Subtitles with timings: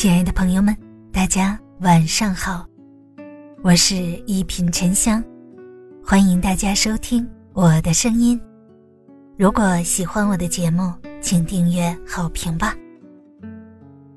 [0.00, 0.74] 亲爱的朋友们，
[1.12, 2.66] 大家晚上好，
[3.60, 5.22] 我是一品沉香，
[6.02, 8.40] 欢迎大家收听我的声音。
[9.36, 10.90] 如果喜欢我的节目，
[11.20, 12.74] 请订阅好评吧。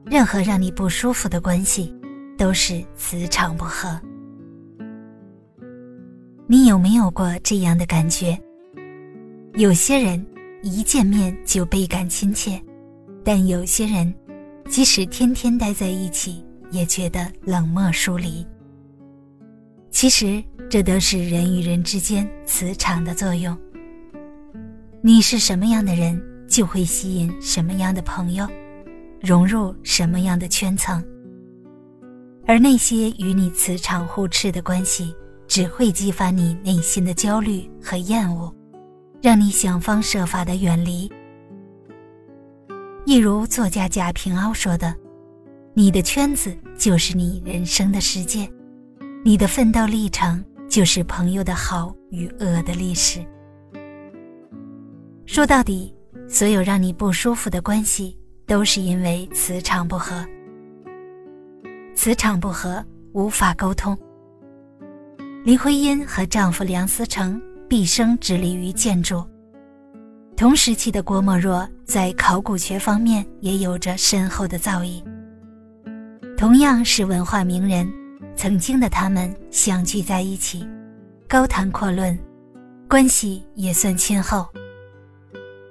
[0.05, 1.93] 任何让你不舒服的关系，
[2.37, 3.99] 都是磁场不合。
[6.47, 8.39] 你有没有过这样的感觉？
[9.55, 10.25] 有些人
[10.61, 12.57] 一见面就倍感亲切，
[13.21, 14.15] 但有些人。
[14.69, 18.45] 即使天天待在一起，也觉得冷漠疏离。
[19.91, 23.55] 其实，这都是人与人之间磁场的作用。
[25.01, 28.47] 你是什么样的人，就会吸引什么样的朋友，
[29.21, 31.03] 融入什么样的圈层。
[32.47, 35.13] 而那些与你磁场互斥的关系，
[35.47, 38.53] 只会激发你内心的焦虑和厌恶，
[39.21, 41.11] 让你想方设法的远离。
[43.05, 44.95] 一如作家贾平凹说的
[45.75, 48.49] ：“你的圈子就是你人生的世界，
[49.25, 53.19] 你的奋斗历程就是朋友的好与恶的历史。”
[55.27, 55.93] 说到底，
[56.29, 60.25] 所有让你不舒服的关系，都是因为磁场不合。
[61.93, 63.97] 磁场不合，无法沟通。
[65.43, 69.21] 林徽因和丈夫梁思成毕生致力于建筑。
[70.35, 75.01] 同时期的郭沫若在考古学方面也有着深厚的造诣。
[76.35, 77.89] 同样是文化名人，
[78.35, 80.67] 曾经的他们相聚在一起，
[81.29, 82.17] 高谈阔论，
[82.89, 84.45] 关系也算亲厚。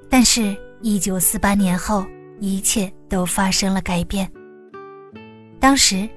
[0.09, 2.07] 但是，一九四八年后，
[2.41, 4.31] 一切都发生了改变。
[5.59, 6.09] 当时，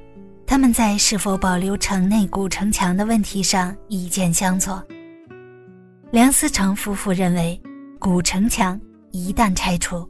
[0.46, 4.82] 他们在是否保留城内古城墙的问题上意见相左。
[6.12, 7.60] 梁思成夫妇认为。
[8.00, 8.80] 古城墙
[9.12, 10.08] 一旦拆除，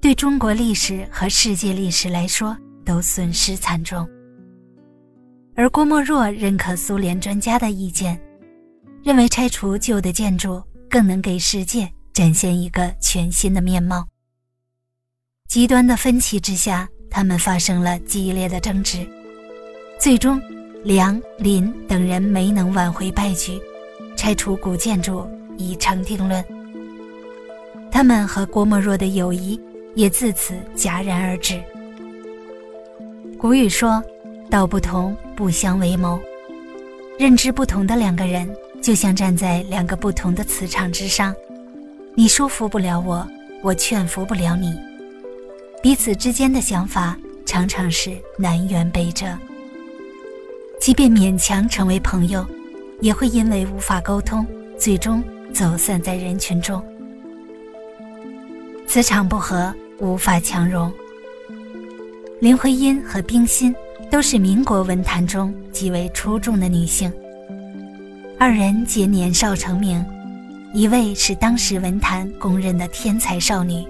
[0.00, 4.08] 对中国历史和世界历史来说都损失惨重。
[5.54, 8.18] 而郭沫若认可苏联专家的意见，
[9.02, 14.06] 认为拆除旧的建筑更能给世界展现一个全新的面貌。
[15.48, 19.06] 极端的分歧之下，他们发生了激烈的争执，
[19.98, 20.40] 最终
[20.84, 23.60] 梁林等人没能挽回败局，
[24.16, 26.42] 拆除古建筑已成定论。
[27.90, 29.60] 他们和郭沫若的友谊
[29.94, 31.60] 也自此戛然而止。
[33.38, 34.02] 古语说
[34.50, 36.18] ：“道不同不相为谋。”
[37.18, 38.48] 认知不同的两个人，
[38.80, 41.34] 就像站在两个不同的磁场之上，
[42.14, 43.26] 你说服不了我，
[43.62, 44.78] 我劝服不了你，
[45.82, 49.26] 彼此之间的想法常常是南辕北辙。
[50.80, 52.46] 即便勉强成为朋友，
[53.00, 54.46] 也会因为无法沟通，
[54.78, 55.22] 最终
[55.52, 56.80] 走散在人群中。
[58.88, 60.90] 磁场不合，无法强融。
[62.40, 63.74] 林徽因和冰心
[64.10, 67.12] 都是民国文坛中极为出众的女性，
[68.38, 70.02] 二人皆年少成名，
[70.72, 73.86] 一位是当时文坛公认的天才少女，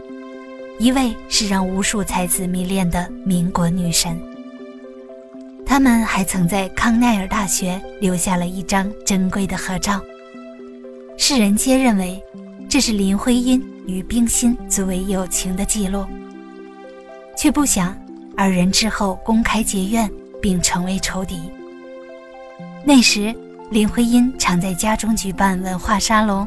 [0.80, 4.20] 一位是让无数才子迷恋的民国女神。
[5.64, 10.00] 他们还曾在康奈尔大学留下了一张珍贵的合照，
[11.16, 12.20] 世人皆认为
[12.68, 13.62] 这是林徽因。
[13.88, 16.04] 与冰心作为友情的记录，
[17.34, 17.96] 却不想
[18.36, 20.08] 二人之后公开结怨，
[20.42, 21.40] 并成为仇敌。
[22.84, 23.34] 那时，
[23.70, 26.46] 林徽因常在家中举办文化沙龙，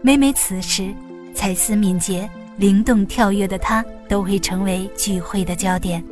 [0.00, 0.92] 每每此时，
[1.34, 6.02] 才思敏捷、灵动跳跃的她都会成为聚会的焦点。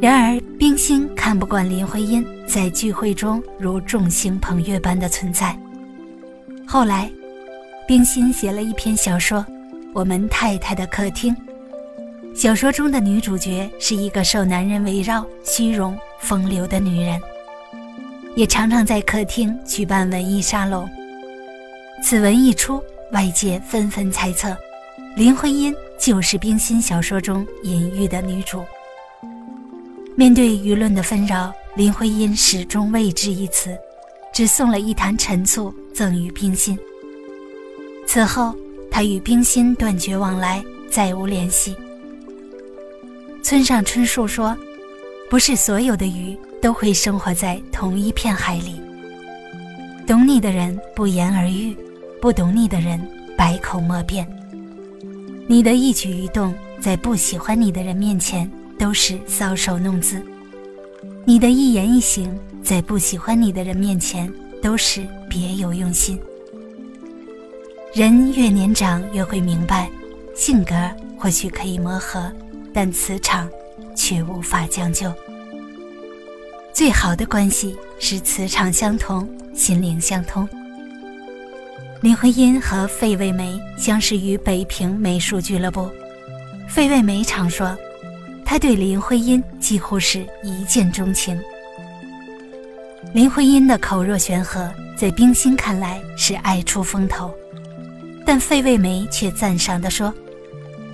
[0.00, 5.58] 然而，冰心看不惯林徽因在聚会中如众星捧月般的存在，
[6.64, 7.10] 后来。
[7.86, 9.40] 冰心写了一篇小说
[9.92, 11.34] 《我们太太的客厅》。
[12.34, 17.20] 小说中的女主角是一个受男人围绕、虚荣风流的女人，
[18.36, 20.88] 也常常在客厅举办文艺沙龙。
[22.04, 22.80] 此文一出，
[23.12, 24.56] 外界纷纷猜测，
[25.16, 28.62] 林徽因就是冰心小说中隐喻的女主。
[30.14, 33.76] 面对舆论的纷扰，林徽因始终未置一词，
[34.32, 36.78] 只送了一坛陈醋赠予冰心。
[38.06, 38.54] 此后，
[38.90, 41.74] 他与冰心断绝往来，再无联系。
[43.42, 44.56] 村上春树说
[45.30, 48.80] ：“不是所有的鱼都会生活在同一片海里。
[50.06, 51.74] 懂你的人不言而喻，
[52.20, 53.00] 不懂你的人
[53.36, 54.26] 百口莫辩。
[55.46, 60.18] 你的一举一动，在不喜欢你的人面前都是搔首弄姿；
[61.24, 66.20] 你的一言一行，在不喜欢你的人面前都是别有用心。”
[67.94, 69.86] 人越年长，越会明白，
[70.34, 70.74] 性格
[71.18, 72.32] 或许可以磨合，
[72.72, 73.46] 但磁场
[73.94, 75.12] 却无法将就。
[76.72, 80.48] 最好的关系是磁场相同，心灵相通。
[82.00, 85.90] 林徽因和费慰梅相识于北平美术俱乐部，
[86.66, 87.76] 费慰梅常说，
[88.42, 91.38] 他对林徽因几乎是一见钟情。
[93.12, 97.30] 林徽因的口若悬河，在冰心看来是爱出风头，
[98.24, 100.12] 但费慰梅却赞赏地说：“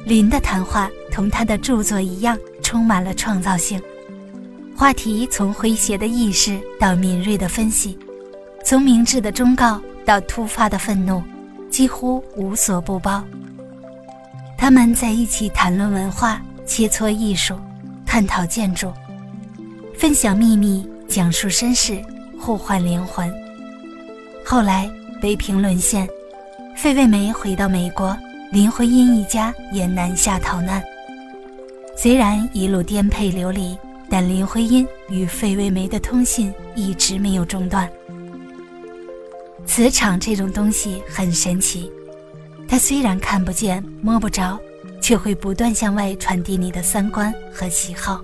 [0.05, 3.81] 林的谈话同他的著作一样，充满了创造性。
[4.77, 7.99] 话题从诙谐的意识到敏锐的分析，
[8.65, 11.23] 从明智的忠告到突发的愤怒，
[11.71, 13.23] 几乎无所不包。
[14.57, 17.59] 他们在一起谈论文化，切磋艺术，
[18.05, 18.93] 探讨建筑，
[19.97, 22.03] 分享秘密。”讲述身世，
[22.39, 23.35] 互换灵魂。
[24.45, 24.91] 后来
[25.23, 26.07] 北平沦陷，
[26.79, 28.17] 费慰梅回到美国，
[28.53, 30.81] 林徽因一家也南下逃难。
[31.97, 33.77] 虽然一路颠沛流离，
[34.09, 37.91] 但林徽因与费慰梅的通信一直没有中断。
[39.67, 41.91] 磁场这种东西很神奇，
[42.69, 44.57] 它虽然看不见摸不着，
[45.01, 48.23] 却会不断向外传递你的三观和喜好。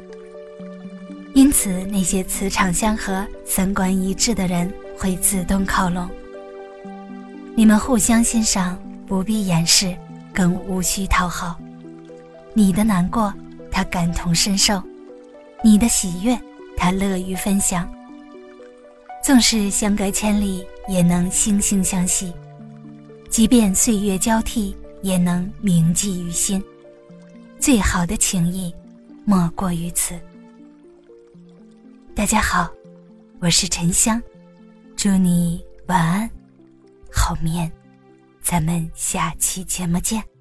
[1.35, 6.09] 因此，那些磁场相合、三观一致的人会自动靠拢。
[7.56, 9.97] 你们互相欣赏，不必掩饰，
[10.33, 11.56] 更无需讨好。
[12.53, 13.33] 你的难过，
[13.71, 14.83] 他感同身受；
[15.62, 16.37] 你的喜悦，
[16.77, 17.89] 他乐于分享。
[19.23, 22.33] 纵使相隔千里，也能惺惺相惜；
[23.31, 26.62] 即便岁月交替，也能铭记于心。
[27.61, 28.75] 最好的情谊，
[29.25, 30.19] 莫过于此。
[32.17, 32.69] 大家好，
[33.39, 34.21] 我是沉香，
[34.97, 36.29] 祝你晚安，
[37.14, 37.70] 好眠，
[38.43, 40.33] 咱们下期节目见。